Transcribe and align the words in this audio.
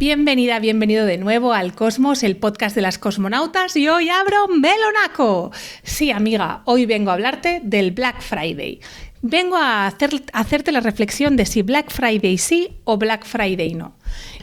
Bienvenida, 0.00 0.60
bienvenido 0.60 1.04
de 1.04 1.18
nuevo 1.18 1.52
al 1.52 1.74
Cosmos, 1.74 2.22
el 2.22 2.38
podcast 2.38 2.74
de 2.74 2.80
las 2.80 2.96
cosmonautas, 2.96 3.76
y 3.76 3.86
hoy 3.86 4.08
abro 4.08 4.48
Melonaco. 4.48 5.52
Sí, 5.82 6.10
amiga, 6.10 6.62
hoy 6.64 6.86
vengo 6.86 7.10
a 7.10 7.12
hablarte 7.12 7.60
del 7.62 7.90
Black 7.90 8.22
Friday. 8.22 8.80
Vengo 9.20 9.58
a, 9.58 9.88
hacerte 10.32 10.72
la 10.72 10.80
reflexión 10.80 11.36
de 11.36 11.44
si 11.44 11.60
Black 11.60 11.90
Friday 11.90 12.38
sí 12.38 12.78
o 12.84 12.96
Black 12.96 13.26
Friday 13.26 13.74
no. 13.74 13.98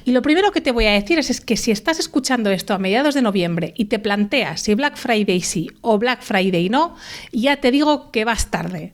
Y 0.06 0.12
lo 0.12 0.22
primero 0.22 0.52
que 0.52 0.62
te 0.62 0.72
voy 0.72 0.86
a 0.86 0.92
decir 0.92 1.18
es, 1.18 1.32
es, 1.32 1.42
que 1.42 1.58
si 1.58 1.72
estás 1.72 1.98
escuchando 1.98 2.52
esto 2.52 2.76
a 2.76 2.78
mediados 2.78 3.16
de 3.16 3.24
noviembre 3.24 3.74
y 3.76 3.86
te 3.86 3.98
planteas 3.98 4.62
si 4.62 4.76
Black 4.76 4.96
Friday 4.96 5.42
sí 5.42 5.72
o 5.82 5.98
Black 5.98 6.22
Friday 6.22 6.70
no, 6.70 6.96
ya 7.32 7.56
te 7.56 7.72
digo 7.72 8.12
que 8.12 8.26
vas 8.26 8.52
tarde. 8.52 8.94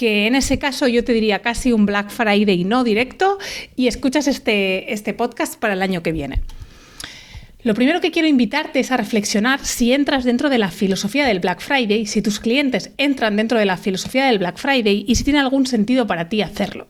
Que 0.00 0.26
en 0.26 0.34
ese 0.34 0.58
caso 0.58 0.88
yo 0.88 1.04
te 1.04 1.12
diría 1.12 1.40
casi 1.40 1.74
un 1.74 1.84
Black 1.84 2.08
Friday 2.08 2.64
no 2.64 2.84
directo 2.84 3.36
y 3.76 3.86
escuchas 3.86 4.28
este, 4.28 4.94
este 4.94 5.12
podcast 5.12 5.56
para 5.56 5.74
el 5.74 5.82
año 5.82 6.02
que 6.02 6.10
viene. 6.10 6.40
Lo 7.64 7.74
primero 7.74 8.00
que 8.00 8.10
quiero 8.10 8.26
invitarte 8.26 8.80
es 8.80 8.92
a 8.92 8.96
reflexionar 8.96 9.62
si 9.62 9.92
entras 9.92 10.24
dentro 10.24 10.48
de 10.48 10.56
la 10.56 10.70
filosofía 10.70 11.26
del 11.26 11.40
Black 11.40 11.60
Friday, 11.60 12.06
si 12.06 12.22
tus 12.22 12.40
clientes 12.40 12.92
entran 12.96 13.36
dentro 13.36 13.58
de 13.58 13.66
la 13.66 13.76
filosofía 13.76 14.24
del 14.24 14.38
Black 14.38 14.56
Friday 14.56 15.04
y 15.06 15.16
si 15.16 15.24
tiene 15.24 15.38
algún 15.38 15.66
sentido 15.66 16.06
para 16.06 16.30
ti 16.30 16.40
hacerlo. 16.40 16.86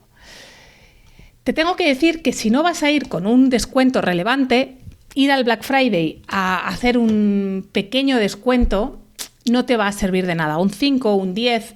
Te 1.43 1.51
tengo 1.51 1.75
que 1.75 1.89
decir 1.89 2.21
que 2.21 2.31
si 2.31 2.49
no 2.49 2.63
vas 2.63 2.81
a 2.81 2.91
ir 2.91 3.09
con 3.09 3.27
un 3.27 3.49
descuento 3.49 3.99
relevante, 3.99 4.77
ir 5.15 5.33
al 5.33 5.43
Black 5.43 5.63
Friday 5.63 6.21
a 6.29 6.65
hacer 6.65 6.97
un 6.97 7.67
pequeño 7.73 8.15
descuento 8.15 9.01
no 9.49 9.65
te 9.65 9.75
va 9.75 9.87
a 9.87 9.91
servir 9.91 10.27
de 10.27 10.35
nada. 10.35 10.59
Un 10.59 10.69
5, 10.69 11.13
un 11.13 11.33
10 11.33 11.75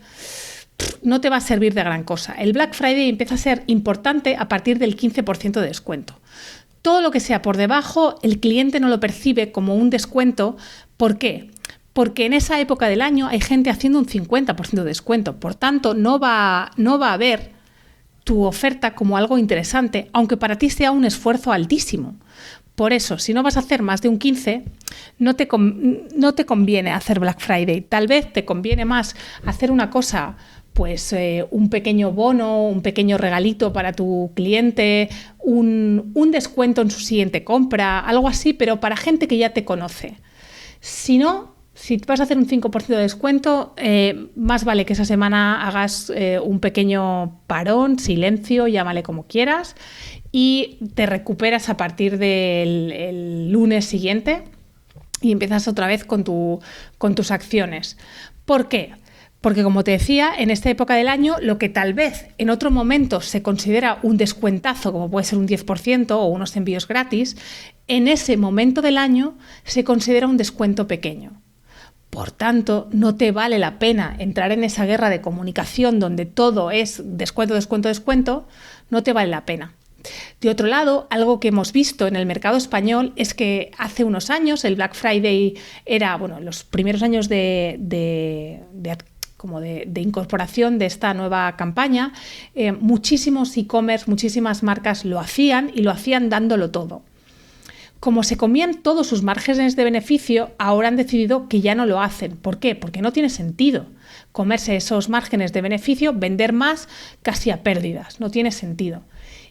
no 1.03 1.22
te 1.22 1.30
va 1.30 1.38
a 1.38 1.41
servir 1.41 1.73
de 1.73 1.83
gran 1.83 2.03
cosa. 2.03 2.33
El 2.33 2.53
Black 2.53 2.73
Friday 2.73 3.09
empieza 3.09 3.36
a 3.36 3.38
ser 3.38 3.64
importante 3.67 4.36
a 4.38 4.47
partir 4.47 4.80
del 4.80 4.97
15% 4.97 5.59
de 5.59 5.67
descuento 5.67 6.16
todo 6.86 7.02
lo 7.02 7.09
que 7.09 7.19
sea 7.19 7.42
por 7.42 7.58
debajo, 7.58 8.19
el 8.22 8.39
cliente 8.39 8.80
no 8.80 8.89
lo 8.89 9.00
percibe 9.00 9.52
como 9.52 9.73
un 9.73 9.89
descuento. 9.89 10.55
¿Por 10.97 11.17
qué? 11.17 11.50
Porque 11.94 12.27
en 12.27 12.33
esa 12.33 12.59
época 12.59 12.88
del 12.88 13.02
año 13.02 13.25
hay 13.25 13.42
gente 13.42 13.72
haciendo 13.72 13.97
un 13.97 14.05
50% 14.05 14.69
de 14.69 14.83
descuento. 14.83 15.39
Por 15.39 15.55
tanto, 15.55 15.95
no 15.95 16.19
va, 16.19 16.69
no 16.77 16.99
va 16.99 17.14
a 17.14 17.17
ver 17.17 17.53
tu 18.23 18.44
oferta 18.44 18.94
como 18.94 19.17
algo 19.17 19.39
interesante, 19.39 20.11
aunque 20.14 20.38
para 20.38 20.59
ti 20.59 20.70
sea 20.70 20.92
un 20.92 21.05
esfuerzo 21.05 21.52
altísimo. 21.52 22.17
Por 22.75 22.94
eso, 22.94 23.17
si 23.17 23.33
no 23.33 23.42
vas 23.42 23.58
a 23.58 23.61
hacer 23.61 23.81
más 23.81 24.03
de 24.03 24.09
un 24.09 24.20
15, 24.20 24.66
no 25.17 25.36
te, 25.36 25.47
no 26.16 26.36
te 26.36 26.45
conviene 26.45 26.92
hacer 26.92 27.20
Black 27.20 27.39
Friday. 27.39 27.81
Tal 27.81 28.05
vez 28.05 28.31
te 28.31 28.45
conviene 28.45 28.86
más 28.86 29.16
hacer 29.44 29.72
una 29.72 29.89
cosa 29.89 30.38
pues 30.75 31.13
eh, 31.13 31.47
un 31.51 31.69
pequeño 31.69 32.11
bono, 32.11 32.67
un 32.67 32.81
pequeño 32.81 33.17
regalito 33.17 33.71
para 33.71 33.93
tu 33.93 34.31
cliente, 34.35 35.07
un, 35.39 36.11
descuento 36.33 36.81
en 36.81 36.91
su 36.91 36.99
siguiente 36.99 37.45
compra, 37.45 38.01
algo 38.01 38.27
así, 38.27 38.51
pero 38.51 38.81
para 38.81 38.97
gente 38.97 39.29
que 39.29 39.37
ya 39.37 39.51
te 39.51 39.63
conoce. 39.63 40.17
Si 40.81 41.17
no, 41.17 41.55
si 41.73 41.95
vas 42.05 42.19
a 42.19 42.23
hacer 42.23 42.37
un 42.37 42.45
5% 42.45 42.87
de 42.87 42.97
descuento, 42.97 43.73
eh, 43.77 44.27
más 44.35 44.65
vale 44.65 44.85
que 44.85 44.91
esa 44.91 45.05
semana 45.05 45.65
hagas 45.65 46.11
eh, 46.13 46.41
un 46.43 46.59
pequeño 46.59 47.39
parón, 47.47 47.97
silencio, 47.97 48.67
llámale 48.67 49.01
como 49.01 49.27
quieras, 49.27 49.77
y 50.33 50.79
te 50.93 51.05
recuperas 51.05 51.69
a 51.69 51.77
partir 51.77 52.17
del 52.17 53.49
lunes 53.49 53.85
siguiente 53.85 54.43
y 55.21 55.31
empiezas 55.31 55.69
otra 55.69 55.87
vez 55.87 56.03
con, 56.03 56.25
con 56.97 57.15
tus 57.15 57.31
acciones. 57.31 57.97
¿Por 58.43 58.67
qué? 58.67 58.91
Porque 59.45 59.61
como 59.61 59.83
te 59.83 59.92
decía, 59.92 60.32
en 60.36 60.50
esta 60.50 60.72
época 60.72 60.95
del 60.95 61.08
año, 61.08 61.36
lo 61.39 61.60
que 61.60 61.70
tal 61.70 61.94
vez 61.94 62.30
en 62.39 62.50
otro 62.50 62.72
momento 62.72 63.22
se 63.22 63.44
considera 63.44 64.00
un 64.02 64.17
descuentazo, 64.17 64.92
como 64.92 65.11
puede 65.11 65.28
ser 65.28 65.38
un 65.38 65.48
10% 65.48 66.10
o 66.14 66.26
unos 66.26 66.56
envíos 66.56 66.88
gratis, 66.88 67.38
en 67.88 68.08
ese 68.08 68.38
momento 68.38 68.82
del 68.82 68.98
año 68.98 69.38
se 69.64 69.83
considera 69.83 70.26
un 70.26 70.38
descuento 70.38 70.88
pequeño. 70.88 71.44
Por 72.10 72.32
tanto, 72.32 72.89
no 72.92 73.17
te 73.17 73.32
vale 73.32 73.60
la 73.60 73.78
pena 73.78 74.16
entrar 74.17 74.52
en 74.52 74.64
esa 74.64 74.88
guerra 74.88 75.11
de 75.11 75.22
comunicación 75.22 76.00
donde 76.00 76.26
todo 76.26 76.72
es 76.72 77.04
descuento, 77.06 77.54
descuento, 77.54 77.88
descuento, 77.88 78.48
no 78.89 79.04
te 79.04 79.14
vale 79.14 79.30
la 79.30 79.45
pena. 79.45 79.76
De 80.42 80.50
otro 80.50 80.67
lado, 80.67 81.08
algo 81.10 81.39
que 81.39 81.50
hemos 81.50 81.72
visto 81.72 82.08
en 82.08 82.16
el 82.16 82.26
mercado 82.26 82.58
español 82.58 83.14
es 83.16 83.33
que 83.33 83.72
hace 83.77 84.04
unos 84.04 84.30
años 84.30 84.66
el 84.66 84.76
Black 84.76 84.95
Friday 84.95 85.56
era, 85.86 86.16
bueno, 86.17 86.39
los 86.39 86.64
primeros 86.64 87.04
años 87.04 87.30
de, 87.30 87.77
de, 87.80 88.62
como 89.45 89.61
de, 89.61 89.88
incorporación 89.98 90.80
de 90.80 90.88
esta 90.88 91.14
nueva 91.14 91.56
campaña, 91.56 92.14
eh, 92.56 92.72
muchísimos 92.72 93.56
e-commerce, 93.58 94.06
muchísimas 94.08 94.64
marcas 94.64 95.06
lo 95.06 95.20
hacían 95.20 95.70
y 95.72 95.83
lo 95.83 95.92
hacían 95.92 96.30
dándolo 96.30 96.72
todo. 96.72 97.04
Como 98.00 98.23
se 98.23 98.38
comían 98.38 98.82
todos 98.82 99.06
sus 99.06 99.22
márgenes 99.22 99.76
de 99.76 99.83
beneficio, 99.83 100.50
ahora 100.58 100.88
han 100.88 100.95
decidido 100.95 101.48
que 101.48 101.61
ya 101.61 101.76
no 101.76 101.86
lo 101.86 102.02
hacen. 102.02 102.38
¿Por 102.38 102.58
qué? 102.58 102.73
Porque 102.73 103.04
no 103.04 103.14
tiene 103.14 103.30
sentido 103.30 103.86
comerse 104.32 104.78
esos 104.78 105.10
márgenes 105.10 105.54
de 105.54 105.62
beneficio, 105.62 106.12
vender 106.12 106.52
más 106.52 106.89
casi 107.22 107.52
a 107.52 107.62
pérdidas. 107.62 108.20
No 108.20 108.32
tiene 108.32 108.52
sentido. 108.52 109.04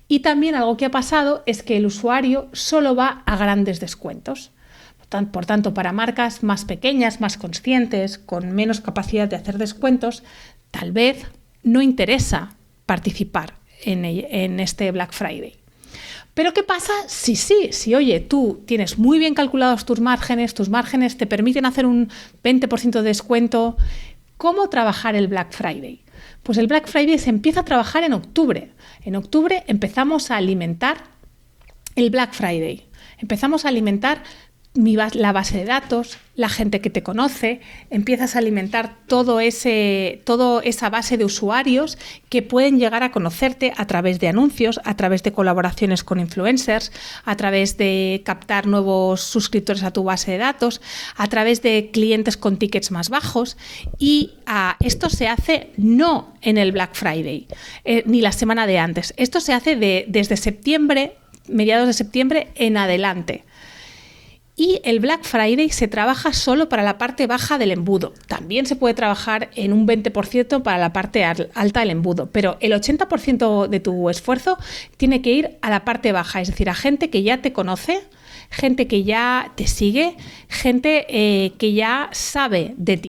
Y 0.08 0.20
también 0.20 0.56
algo 0.56 0.76
que 0.76 0.86
ha 0.86 0.90
pasado 0.90 1.44
es 1.46 1.62
que 1.62 1.76
el 1.76 1.86
usuario 1.86 2.48
solo 2.52 2.96
va 2.96 3.22
a 3.26 3.36
grandes 3.36 3.78
descuentos. 3.78 4.50
Por 5.08 5.46
tanto, 5.46 5.74
para 5.74 5.92
marcas 5.92 6.42
más 6.42 6.64
pequeñas, 6.64 7.20
más 7.20 7.36
conscientes, 7.36 8.18
con 8.18 8.52
menos 8.52 8.80
capacidad 8.80 9.28
de 9.28 9.36
hacer 9.36 9.58
descuentos, 9.58 10.24
tal 10.70 10.92
vez 10.92 11.26
no 11.62 11.82
interesa 11.82 12.56
participar 12.86 13.54
en, 13.84 14.60
este 14.60 14.90
Black 14.90 15.12
Friday. 15.12 15.54
Pero 16.34 16.52
¿qué 16.52 16.64
pasa 16.64 16.92
si 17.06 17.36
sí? 17.36 17.68
Si, 17.70 17.94
oye, 17.94 18.18
tú 18.20 18.62
tienes 18.66 18.98
muy 18.98 19.18
bien 19.18 19.34
calculados 19.34 19.84
tus 19.84 20.00
márgenes, 20.00 20.54
tus 20.54 20.68
márgenes 20.68 21.16
te 21.16 21.26
permiten 21.26 21.64
hacer 21.64 21.86
un 21.86 22.08
20% 22.42 22.90
de 22.90 23.02
descuento, 23.02 23.76
¿cómo 24.36 24.68
trabajar 24.68 25.14
el 25.14 25.28
Black 25.28 25.52
Friday? 25.52 26.02
Pues 26.42 26.58
el 26.58 26.66
Black 26.66 26.88
Friday 26.88 27.18
se 27.18 27.30
empieza 27.30 27.60
a 27.60 27.64
trabajar 27.64 28.02
en 28.02 28.14
octubre. 28.14 28.72
En 29.02 29.16
octubre 29.16 29.62
empezamos 29.68 30.30
a 30.30 30.36
alimentar 30.36 31.04
el 31.94 32.10
Black 32.10 32.32
Friday. 32.34 32.86
Empezamos 33.18 33.64
a 33.64 33.68
alimentar 33.68 34.22
la 34.74 35.32
base 35.32 35.58
de 35.58 35.64
datos, 35.66 36.18
la 36.34 36.48
gente 36.48 36.80
que 36.80 36.90
te 36.90 37.04
conoce, 37.04 37.60
empiezas 37.90 38.34
a 38.34 38.40
alimentar 38.40 38.96
todo 39.06 39.38
ese, 39.38 40.20
toda 40.24 40.64
esa 40.64 40.90
base 40.90 41.16
de 41.16 41.24
usuarios 41.24 41.96
que 42.28 42.42
pueden 42.42 42.80
llegar 42.80 43.04
a 43.04 43.12
conocerte 43.12 43.72
a 43.76 43.86
través 43.86 44.18
de 44.18 44.26
anuncios, 44.26 44.80
a 44.84 44.96
través 44.96 45.22
de 45.22 45.32
colaboraciones 45.32 46.02
con 46.02 46.18
influencers, 46.18 46.90
a 47.24 47.36
través 47.36 47.76
de 47.76 48.22
captar 48.24 48.66
nuevos 48.66 49.20
suscriptores 49.20 49.84
a 49.84 49.92
tu 49.92 50.02
base 50.02 50.32
de 50.32 50.38
datos, 50.38 50.80
a 51.16 51.28
través 51.28 51.62
de 51.62 51.90
clientes 51.92 52.36
con 52.36 52.56
tickets 52.56 52.90
más 52.90 53.10
bajos. 53.10 53.56
Y 53.98 54.32
ah, 54.44 54.76
esto 54.80 55.08
se 55.08 55.28
hace 55.28 55.70
no 55.76 56.34
en 56.42 56.58
el 56.58 56.72
Black 56.72 56.94
Friday, 56.94 57.46
eh, 57.84 58.02
ni 58.06 58.20
la 58.20 58.32
semana 58.32 58.66
de 58.66 58.78
antes. 58.78 59.14
Esto 59.16 59.38
se 59.38 59.52
hace 59.52 59.76
desde 59.76 60.36
septiembre, 60.36 61.16
mediados 61.46 61.86
de 61.86 61.92
septiembre 61.92 62.48
en 62.56 62.76
adelante. 62.76 63.44
Y 64.56 64.80
el 64.84 65.00
Black 65.00 65.24
Friday 65.24 65.68
se 65.70 65.88
trabaja 65.88 66.32
solo 66.32 66.68
para 66.68 66.84
la 66.84 66.96
parte 66.96 67.26
baja 67.26 67.58
del 67.58 67.72
embudo. 67.72 68.12
También 68.28 68.66
se 68.66 68.76
puede 68.76 68.94
trabajar 68.94 69.50
en 69.56 69.72
un 69.72 69.86
20% 69.86 70.62
para 70.62 70.78
la 70.78 70.92
parte 70.92 71.24
alta 71.24 71.80
del 71.80 71.90
embudo, 71.90 72.30
pero 72.30 72.56
el 72.60 72.72
80% 72.72 73.66
de 73.66 73.80
tu 73.80 74.08
esfuerzo 74.10 74.56
tiene 74.96 75.22
que 75.22 75.32
ir 75.32 75.58
a 75.60 75.70
la 75.70 75.84
parte 75.84 76.12
baja, 76.12 76.40
es 76.40 76.48
decir, 76.48 76.70
a 76.70 76.74
gente 76.74 77.10
que 77.10 77.24
ya 77.24 77.42
te 77.42 77.52
conoce, 77.52 78.00
gente 78.50 78.86
que 78.86 79.02
ya 79.02 79.52
te 79.56 79.66
sigue, 79.66 80.16
gente 80.48 81.06
eh, 81.08 81.52
que 81.58 81.72
ya 81.72 82.08
sabe 82.12 82.74
de 82.76 82.98
ti. 82.98 83.08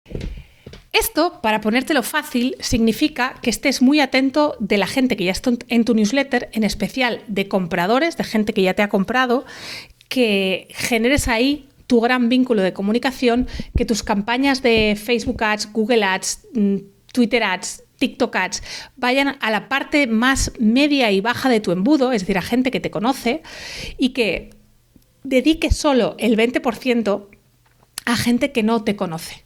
Esto, 0.94 1.40
para 1.42 1.60
ponértelo 1.60 2.04
fácil, 2.04 2.54
significa 2.60 3.34
que 3.42 3.50
estés 3.50 3.82
muy 3.82 3.98
atento 3.98 4.54
de 4.60 4.78
la 4.78 4.86
gente 4.86 5.16
que 5.16 5.24
ya 5.24 5.32
está 5.32 5.50
en 5.68 5.84
tu 5.84 5.92
newsletter, 5.92 6.48
en 6.52 6.62
especial 6.62 7.20
de 7.26 7.48
compradores, 7.48 8.16
de 8.16 8.22
gente 8.22 8.52
que 8.52 8.62
ya 8.62 8.74
te 8.74 8.82
ha 8.82 8.88
comprado, 8.88 9.44
que 10.08 10.68
generes 10.70 11.28
ahí 11.28 11.68
tu 11.86 12.00
gran 12.00 12.28
vínculo 12.28 12.62
de 12.62 12.72
comunicación, 12.72 13.46
que 13.76 13.84
tus 13.84 14.02
campañas 14.02 14.62
de 14.62 14.98
Facebook 15.02 15.42
Ads, 15.42 15.72
Google 15.72 16.04
Ads, 16.04 16.40
mm, 16.54 16.76
Twitter 17.12 17.42
Ads, 17.42 17.82
TikTok 17.98 18.34
Ads 18.36 18.62
vayan 18.96 19.36
a 19.40 19.50
la 19.50 19.68
parte 19.68 20.06
más 20.06 20.52
media 20.58 21.10
y 21.10 21.20
baja 21.20 21.48
de 21.48 21.60
tu 21.60 21.72
embudo, 21.72 22.12
es 22.12 22.22
decir, 22.22 22.38
a 22.38 22.42
gente 22.42 22.70
que 22.70 22.80
te 22.80 22.90
conoce, 22.90 23.42
y 23.98 24.10
que 24.10 24.50
dediques 25.22 25.76
solo 25.76 26.16
el 26.18 26.36
20% 26.36 27.28
a 28.04 28.16
gente 28.16 28.52
que 28.52 28.62
no 28.62 28.84
te 28.84 28.96
conoce. 28.96 29.44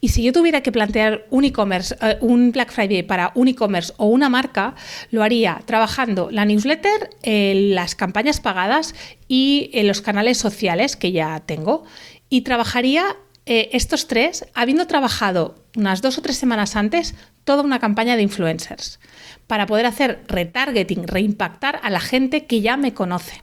Y 0.00 0.08
si 0.08 0.22
yo 0.22 0.32
tuviera 0.32 0.62
que 0.62 0.72
plantear 0.72 1.26
un 1.30 1.44
e-commerce, 1.44 1.96
eh, 2.00 2.18
un 2.20 2.52
Black 2.52 2.72
Friday 2.72 3.02
para 3.02 3.32
un 3.34 3.48
e-commerce 3.48 3.92
o 3.96 4.06
una 4.06 4.28
marca, 4.28 4.74
lo 5.10 5.22
haría 5.22 5.62
trabajando 5.64 6.28
la 6.30 6.44
newsletter, 6.44 7.10
las 7.22 7.94
campañas 7.94 8.40
pagadas 8.40 8.94
y 9.28 9.70
en 9.72 9.86
los 9.86 10.00
canales 10.00 10.38
sociales 10.38 10.96
que 10.96 11.12
ya 11.12 11.40
tengo. 11.40 11.84
Y 12.28 12.42
trabajaría 12.42 13.16
eh, 13.46 13.70
estos 13.72 14.08
tres 14.08 14.44
habiendo 14.54 14.86
trabajado 14.86 15.54
unas 15.76 16.02
dos 16.02 16.18
o 16.18 16.22
tres 16.22 16.36
semanas 16.36 16.74
antes 16.74 17.14
toda 17.44 17.62
una 17.62 17.78
campaña 17.78 18.16
de 18.16 18.22
influencers 18.22 18.98
para 19.46 19.66
poder 19.66 19.86
hacer 19.86 20.24
retargeting, 20.26 21.06
reimpactar 21.06 21.78
a 21.82 21.90
la 21.90 22.00
gente 22.00 22.46
que 22.46 22.60
ya 22.60 22.76
me 22.76 22.92
conoce 22.92 23.42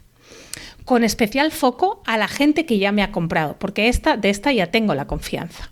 con 0.84 1.06
especial 1.06 1.52
foco 1.52 2.02
a 2.06 2.18
la 2.18 2.28
gente 2.28 2.66
que 2.66 2.78
ya 2.78 2.92
me 2.92 3.04
ha 3.04 3.12
comprado, 3.12 3.56
porque 3.58 3.88
esta, 3.88 4.18
de 4.18 4.30
esta 4.30 4.52
ya 4.52 4.68
tengo 4.68 4.94
la 4.94 5.08
confianza. 5.08 5.72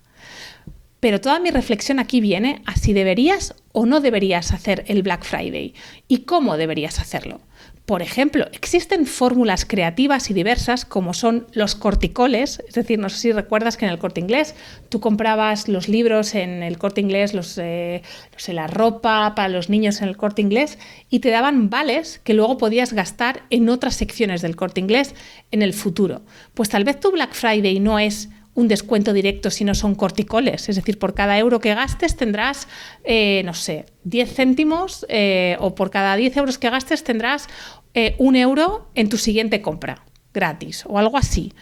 Pero 1.01 1.19
toda 1.19 1.39
mi 1.39 1.49
reflexión 1.49 1.99
aquí 1.99 2.21
viene 2.21 2.61
a 2.67 2.75
si 2.75 2.93
deberías 2.93 3.55
o 3.73 3.87
no 3.87 4.01
deberías 4.01 4.51
hacer 4.51 4.85
el 4.87 5.01
Black 5.01 5.23
Friday 5.23 5.73
y 6.07 6.19
cómo 6.19 6.57
deberías 6.57 6.99
hacerlo. 6.99 7.41
Por 7.85 8.03
ejemplo, 8.03 8.45
existen 8.53 9.07
fórmulas 9.07 9.65
creativas 9.65 10.29
y 10.29 10.35
diversas 10.35 10.85
como 10.85 11.15
son 11.15 11.47
los 11.53 11.73
corticoles, 11.73 12.61
es 12.67 12.75
decir, 12.75 12.99
no 12.99 13.09
sé 13.09 13.17
si 13.17 13.31
recuerdas 13.31 13.77
que 13.77 13.85
en 13.85 13.91
el 13.91 13.97
corte 13.97 14.21
inglés 14.21 14.53
tú 14.89 14.99
comprabas 14.99 15.67
los 15.67 15.89
libros 15.89 16.35
en 16.35 16.61
el 16.61 16.77
corte 16.77 17.01
inglés, 17.01 17.33
los, 17.33 17.57
eh, 17.57 18.03
la 18.47 18.67
ropa 18.67 19.33
para 19.35 19.49
los 19.49 19.69
niños 19.69 20.01
en 20.01 20.07
el 20.07 20.17
corte 20.17 20.43
inglés 20.43 20.77
y 21.09 21.19
te 21.19 21.31
daban 21.31 21.71
vales 21.71 22.21
que 22.23 22.35
luego 22.35 22.59
podías 22.59 22.93
gastar 22.93 23.41
en 23.49 23.67
otras 23.69 23.95
secciones 23.95 24.43
del 24.43 24.55
corte 24.55 24.79
inglés 24.79 25.15
en 25.49 25.63
el 25.63 25.73
futuro. 25.73 26.21
Pues 26.53 26.69
tal 26.69 26.83
vez 26.83 26.99
tu 26.99 27.11
Black 27.11 27.33
Friday 27.33 27.79
no 27.79 27.97
es 27.97 28.29
un 28.53 28.67
descuento 28.67 29.13
directo 29.13 29.49
si 29.49 29.63
no 29.63 29.73
son 29.75 29.95
corticoles. 29.95 30.69
Es 30.69 30.75
decir, 30.75 30.99
por 30.99 31.13
cada 31.13 31.37
euro 31.37 31.59
que 31.59 31.73
gastes 31.73 32.15
tendrás, 32.15 32.67
eh, 33.03 33.41
no 33.45 33.53
sé, 33.53 33.85
10 34.03 34.33
céntimos 34.33 35.05
eh, 35.09 35.57
o 35.59 35.75
por 35.75 35.89
cada 35.89 36.15
10 36.15 36.37
euros 36.37 36.57
que 36.57 36.69
gastes 36.69 37.03
tendrás 37.03 37.47
eh, 37.93 38.15
un 38.17 38.35
euro 38.35 38.89
en 38.95 39.09
tu 39.09 39.17
siguiente 39.17 39.61
compra 39.61 40.05
gratis 40.33 40.85
o 40.87 40.97
algo 40.97 41.17
así. 41.17 41.53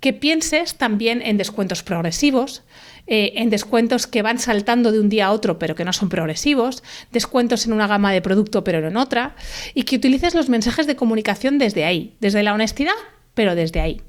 Que 0.00 0.12
pienses 0.12 0.76
también 0.76 1.22
en 1.22 1.38
descuentos 1.38 1.82
progresivos, 1.82 2.62
en 3.10 3.48
descuentos 3.48 4.06
que 4.06 4.20
van 4.20 4.38
saltando 4.38 4.92
de 4.92 5.00
un 5.00 5.08
día 5.08 5.28
a 5.28 5.32
otro 5.32 5.58
pero 5.58 5.74
que 5.74 5.86
no 5.86 5.94
son 5.94 6.10
progresivos, 6.10 6.82
descuentos 7.10 7.64
en 7.64 7.72
una 7.72 7.86
gama 7.86 8.12
de 8.12 8.20
producto 8.20 8.64
pero 8.64 8.82
no 8.82 8.88
en 8.88 8.96
otra, 8.98 9.34
y 9.72 9.84
que 9.84 9.96
utilices 9.96 10.34
los 10.34 10.50
mensajes 10.50 10.86
de 10.86 10.94
comunicación 10.94 11.56
desde 11.56 11.86
ahí, 11.86 12.16
desde 12.20 12.42
la 12.42 12.52
honestidad, 12.52 12.92
pero 13.32 13.54
desde 13.54 13.80
ahí 13.80 14.02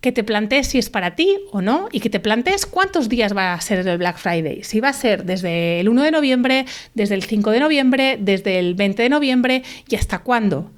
que 0.00 0.12
te 0.12 0.24
plantees 0.24 0.68
si 0.68 0.78
es 0.78 0.90
para 0.90 1.14
ti 1.14 1.38
o 1.52 1.60
no 1.60 1.88
y 1.92 2.00
que 2.00 2.10
te 2.10 2.20
plantees 2.20 2.66
cuántos 2.66 3.08
días 3.08 3.36
va 3.36 3.54
a 3.54 3.60
ser 3.60 3.86
el 3.86 3.98
Black 3.98 4.18
Friday. 4.18 4.62
Si 4.62 4.80
va 4.80 4.90
a 4.90 4.92
ser 4.92 5.24
desde 5.24 5.80
el 5.80 5.88
1 5.88 6.02
de 6.02 6.10
noviembre, 6.10 6.66
desde 6.94 7.14
el 7.14 7.22
5 7.24 7.50
de 7.50 7.60
noviembre, 7.60 8.18
desde 8.20 8.58
el 8.58 8.74
20 8.74 9.02
de 9.02 9.08
noviembre 9.08 9.62
y 9.88 9.96
hasta 9.96 10.20
cuándo. 10.20 10.70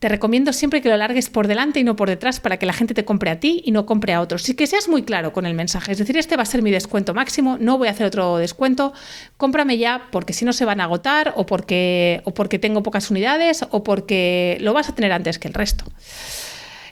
Te 0.00 0.08
recomiendo 0.08 0.54
siempre 0.54 0.80
que 0.80 0.88
lo 0.88 0.96
largues 0.96 1.28
por 1.28 1.46
delante 1.46 1.78
y 1.78 1.84
no 1.84 1.94
por 1.94 2.08
detrás 2.08 2.40
para 2.40 2.56
que 2.56 2.64
la 2.64 2.72
gente 2.72 2.94
te 2.94 3.04
compre 3.04 3.28
a 3.28 3.38
ti 3.38 3.62
y 3.66 3.70
no 3.70 3.84
compre 3.84 4.14
a 4.14 4.22
otros. 4.22 4.48
Y 4.48 4.54
que 4.54 4.66
seas 4.66 4.88
muy 4.88 5.02
claro 5.02 5.34
con 5.34 5.44
el 5.44 5.52
mensaje. 5.52 5.92
Es 5.92 5.98
decir, 5.98 6.16
este 6.16 6.36
va 6.36 6.42
a 6.42 6.46
ser 6.46 6.62
mi 6.62 6.70
descuento 6.70 7.12
máximo, 7.12 7.58
no 7.60 7.76
voy 7.76 7.88
a 7.88 7.90
hacer 7.90 8.06
otro 8.06 8.38
descuento. 8.38 8.94
Cómprame 9.36 9.76
ya 9.76 10.08
porque 10.10 10.32
si 10.32 10.46
no 10.46 10.54
se 10.54 10.64
van 10.64 10.80
a 10.80 10.84
agotar 10.84 11.34
o 11.36 11.44
porque, 11.44 12.22
o 12.24 12.32
porque 12.32 12.58
tengo 12.58 12.82
pocas 12.82 13.10
unidades 13.10 13.62
o 13.70 13.84
porque 13.84 14.56
lo 14.62 14.72
vas 14.72 14.88
a 14.88 14.94
tener 14.94 15.12
antes 15.12 15.38
que 15.38 15.48
el 15.48 15.54
resto. 15.54 15.84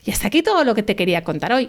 Y 0.08 0.10
hasta 0.10 0.28
aquí 0.28 0.43
todo 0.43 0.64
lo 0.64 0.75
que 0.75 0.82
te 0.82 0.96
quería 0.96 1.22
contar 1.22 1.52
hoy. 1.52 1.69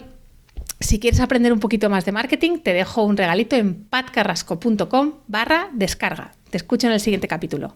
Si 0.80 0.97
quieres 0.97 1.19
aprender 1.19 1.51
un 1.51 1.59
poquito 1.59 1.89
más 1.89 2.06
de 2.06 2.13
marketing, 2.13 2.59
te 2.59 2.71
dejo 2.71 3.03
un 3.03 3.18
regalito 3.18 3.57
en 3.57 3.83
patcarrasco.com 3.83 5.15
barra 5.27 5.68
descarga. 5.74 6.31
Te 6.50 6.56
escucho 6.56 6.88
en 6.88 6.94
el 6.94 7.01
siguiente 7.01 7.27
capítulo. 7.27 7.75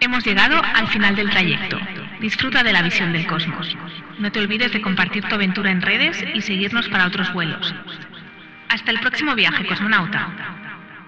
Hemos 0.00 0.22
llegado 0.26 0.60
al 0.62 0.86
final 0.88 1.16
del 1.16 1.30
trayecto. 1.30 1.78
Disfruta 2.20 2.62
de 2.62 2.74
la 2.74 2.82
visión 2.82 3.14
del 3.14 3.26
cosmos. 3.26 3.74
No 4.18 4.30
te 4.30 4.40
olvides 4.40 4.70
de 4.70 4.82
compartir 4.82 5.24
tu 5.26 5.34
aventura 5.34 5.70
en 5.70 5.80
redes 5.80 6.22
y 6.34 6.42
seguirnos 6.42 6.90
para 6.90 7.06
otros 7.06 7.32
vuelos. 7.32 7.74
Hasta 8.68 8.90
el 8.90 9.00
próximo 9.00 9.34
viaje, 9.34 9.66
cosmonauta. 9.66 10.59